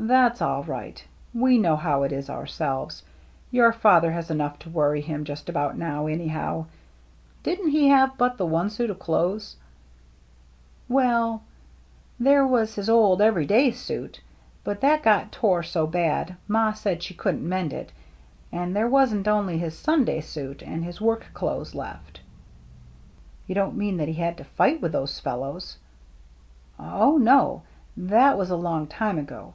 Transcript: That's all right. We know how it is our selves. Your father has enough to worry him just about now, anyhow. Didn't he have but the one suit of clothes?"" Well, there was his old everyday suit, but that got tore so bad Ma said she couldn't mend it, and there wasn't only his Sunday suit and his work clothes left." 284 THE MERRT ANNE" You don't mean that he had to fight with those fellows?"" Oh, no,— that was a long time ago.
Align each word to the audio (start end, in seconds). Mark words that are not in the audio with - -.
That's 0.10 0.40
all 0.40 0.64
right. 0.64 1.04
We 1.34 1.58
know 1.58 1.76
how 1.76 2.04
it 2.04 2.10
is 2.12 2.30
our 2.30 2.46
selves. 2.46 3.02
Your 3.50 3.70
father 3.70 4.10
has 4.12 4.30
enough 4.30 4.58
to 4.60 4.70
worry 4.70 5.02
him 5.02 5.24
just 5.26 5.50
about 5.50 5.76
now, 5.76 6.06
anyhow. 6.06 6.64
Didn't 7.42 7.68
he 7.72 7.88
have 7.88 8.16
but 8.16 8.38
the 8.38 8.46
one 8.46 8.70
suit 8.70 8.88
of 8.88 8.98
clothes?"" 8.98 9.56
Well, 10.98 11.42
there 12.18 12.46
was 12.46 12.76
his 12.76 12.88
old 12.88 13.20
everyday 13.20 13.72
suit, 13.72 14.22
but 14.64 14.80
that 14.80 15.02
got 15.02 15.32
tore 15.32 15.62
so 15.62 15.86
bad 15.86 16.34
Ma 16.48 16.72
said 16.72 17.02
she 17.02 17.12
couldn't 17.12 17.46
mend 17.46 17.74
it, 17.74 17.92
and 18.50 18.74
there 18.74 18.88
wasn't 18.88 19.28
only 19.28 19.58
his 19.58 19.76
Sunday 19.78 20.22
suit 20.22 20.62
and 20.62 20.82
his 20.82 20.98
work 21.02 21.26
clothes 21.34 21.74
left." 21.74 22.20
284 23.46 23.46
THE 23.46 23.46
MERRT 23.46 23.46
ANNE" 23.46 23.46
You 23.48 23.54
don't 23.54 23.76
mean 23.78 23.96
that 23.98 24.08
he 24.08 24.14
had 24.24 24.38
to 24.38 24.44
fight 24.44 24.80
with 24.80 24.92
those 24.92 25.20
fellows?"" 25.20 25.76
Oh, 26.78 27.18
no,— 27.18 27.64
that 27.98 28.38
was 28.38 28.48
a 28.48 28.56
long 28.56 28.86
time 28.86 29.18
ago. 29.18 29.52